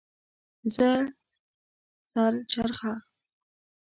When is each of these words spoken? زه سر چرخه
زه 0.75 0.89
سر 2.11 2.33
چرخه 2.51 2.93